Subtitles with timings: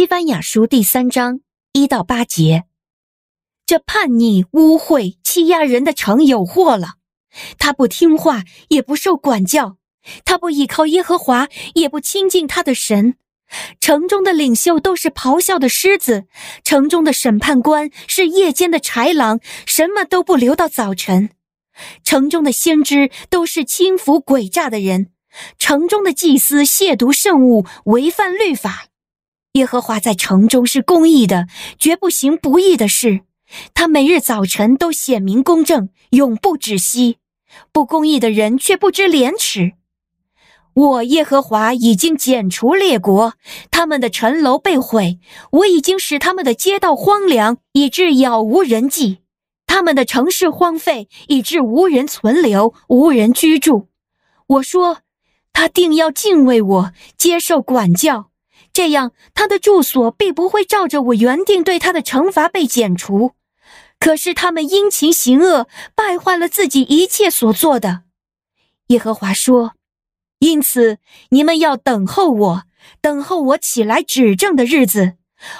[0.00, 1.40] 西班牙书第三章
[1.74, 2.64] 一到八节，
[3.66, 6.94] 这叛逆、污秽、欺压人的城有祸了。
[7.58, 9.76] 他不听话，也不受管教；
[10.24, 13.16] 他不倚靠耶和华，也不亲近他的神。
[13.78, 16.24] 城中的领袖都是咆哮的狮子，
[16.64, 21.28] 城中的审判官是夜间的豺狼，什么都不留到早晨。
[22.02, 25.10] 城中的先知都是轻浮诡诈的人，
[25.58, 28.86] 城中的祭司亵渎圣物，违反律法。
[29.54, 33.22] 耶和华在城中是公义的，绝不行不义的事。
[33.74, 37.16] 他每日早晨都显明公正，永不止息。
[37.72, 39.72] 不公义的人却不知廉耻。
[40.72, 43.34] 我耶和华已经剪除列国，
[43.72, 45.18] 他们的城楼被毁。
[45.50, 49.16] 我已经使他们的街道荒凉，以致杳无人迹；
[49.66, 53.88] 他们的城市荒废，以致无人存留，无人居住。
[54.46, 54.98] 我说，
[55.52, 58.29] 他定要敬畏我，接受管教。
[58.72, 63.32] 这样，他的住所必不会照着我原定对他的惩罚被剪除。
[63.98, 68.02] 可是他们殷勤行恶，败坏了自己一切所做的。
[68.86, 69.74] 耶和华说
[70.40, 70.98] ：“因此，
[71.30, 72.62] 你们要等候我，
[73.02, 75.14] 等候我起来指证的日子。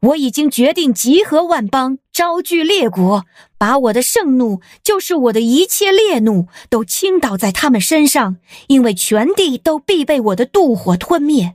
[0.00, 3.24] 我已经决定集合万邦，招聚列国，
[3.58, 8.36] 把我的盛怒，就是我的一切烈怒，都倾倒在他们身上，
[8.68, 11.54] 因为全地都必被我的妒火吞灭。”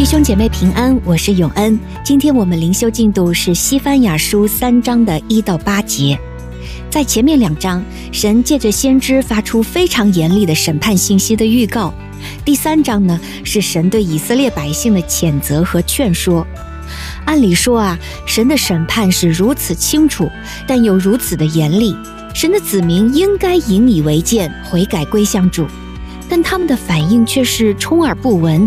[0.00, 1.78] 弟兄姐妹平安，我是永恩。
[2.02, 6.18] 今天我们灵修进度是西番雅书三章的一到八节。
[6.88, 11.92] 在前面两章，神借着先知发出非常严厉的审判信息的预告。
[12.46, 16.46] 第三章呢，是神对以色列百姓的谴责和劝说。
[17.26, 20.30] 按理说啊，神的审判是如此清楚，
[20.66, 21.94] 但又如此的严厉，
[22.32, 25.66] 神的子民应该引以为鉴，悔改归向主。
[26.30, 28.66] 但他们的反应却是充耳不闻。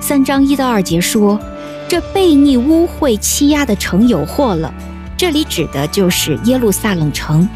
[0.00, 1.40] 三章一到二节说
[1.88, 4.74] ：“这悖逆污秽欺压的城有祸了。”
[5.16, 7.48] 这里指的就是耶路撒冷城。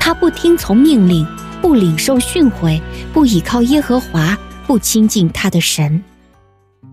[0.00, 1.26] 他不听从命令，
[1.60, 2.80] 不领受训诲，
[3.12, 6.02] 不倚靠耶和华，不亲近他的神。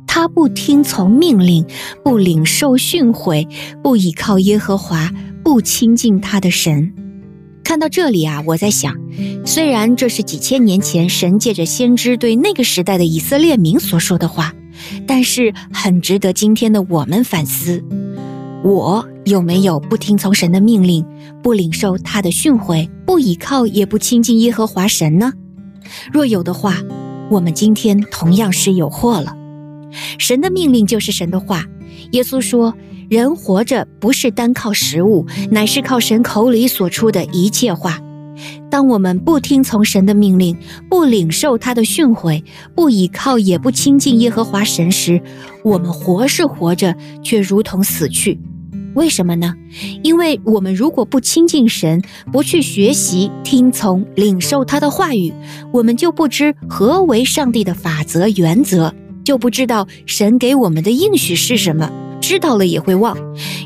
[0.07, 1.65] 他不听从命令，
[2.03, 3.47] 不领受训诲，
[3.81, 5.09] 不倚靠耶和华，
[5.43, 6.93] 不亲近他的神。
[7.71, 8.97] 看到这里啊，我在想，
[9.45, 14.53] 虽然这是几千年前神借着先知对那个时代的以色列民所说的话，
[15.07, 17.81] 但是很值得今天的我们反思：
[18.61, 21.05] 我有没有不听从神的命令，
[21.41, 25.31] 不领受他的训诲，不倚靠也不亲近耶和华神呢？
[26.11, 26.75] 若有的话，
[27.29, 29.33] 我们今天同样是有祸了。
[30.17, 31.65] 神的命令就是神的话。
[32.11, 32.75] 耶稣说。
[33.11, 37.99] 人活着不是单靠食物，乃是靠神口里所出的一切话。
[38.69, 40.57] 当我们不听从神的命令，
[40.89, 42.41] 不领受他的训诲，
[42.73, 45.21] 不倚靠也不亲近耶和华神时，
[45.61, 48.39] 我们活是活着，却如同死去。
[48.93, 49.53] 为什么呢？
[50.03, 52.01] 因为我们如果不亲近神，
[52.31, 55.33] 不去学习、听从、领受他的话语，
[55.73, 58.95] 我们就不知何为上帝的法则原则，
[59.25, 61.91] 就不知道神给我们的应许是什么。
[62.21, 63.17] 知道了也会忘，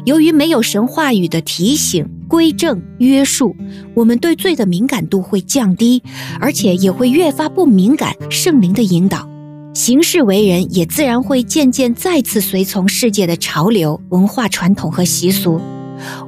[0.05, 3.55] 由于没有神话语的提醒、规正、约束，
[3.93, 6.01] 我们对罪的敏感度会降低，
[6.39, 9.29] 而且也会越发不敏感圣灵的引导，
[9.73, 15.59] 行事为人也自然会渐渐再次随从世界的潮流、文化传统和习俗。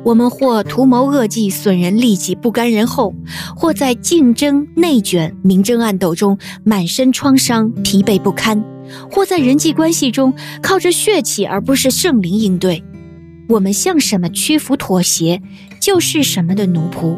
[0.03, 3.13] 我们或图谋恶计、损人利己、不甘人后，
[3.55, 8.63] 或在竞争内卷、明争暗斗中满身创伤、疲惫不堪。
[9.11, 12.81] 或在人际关系中靠着血气而不是圣灵应对，
[13.50, 15.41] 我们向什么屈服妥协，
[15.81, 17.17] 就是什么的奴仆。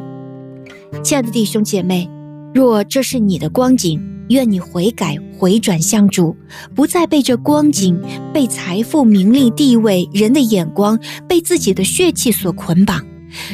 [1.04, 2.10] 亲爱的弟兄姐妹，
[2.54, 6.36] 若这是你的光景，愿你悔改回转向主，
[6.76, 8.00] 不再被这光景、
[8.34, 13.06] 被财富、名利、地位、人的眼光、被自己的血气所捆绑。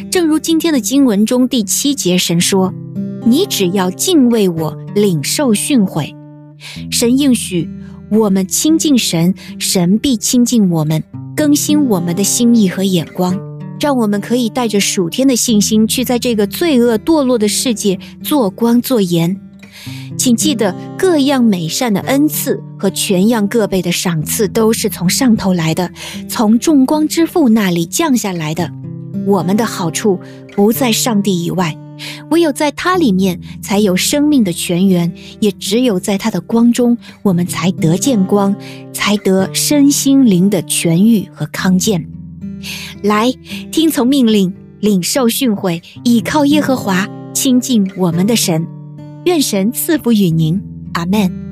[0.09, 2.73] 正如今天的经文中第七节神说
[3.25, 6.15] ：“你只要敬畏我，领受训诲。”
[6.91, 7.69] 神应许。
[8.11, 11.03] 我们亲近神，神必亲近我们，
[11.35, 13.35] 更新我们的心意和眼光，
[13.79, 19.39] 让我们可以带着属天的信心去在这个罪恶堕落的世界做光做盐。
[20.17, 25.91] 请记得，各样美善的恩赐和全样各辈的赏赐都是从上头来的，
[26.29, 28.71] 从众光之父那里降下来的。
[29.27, 30.19] 我们的好处
[30.55, 31.77] 不在上帝以外，
[32.29, 35.11] 唯有在他里面才有生命的泉源，
[35.41, 38.55] 也只有在他的光中，我们才得见光，
[38.93, 42.07] 才得身心灵的痊愈和康健。
[43.03, 43.31] 来，
[43.71, 48.65] 听从命令，领受训诲，倚靠耶和华，亲近我们的神。
[49.25, 50.61] 愿神赐福与您，
[50.93, 51.44] 阿门。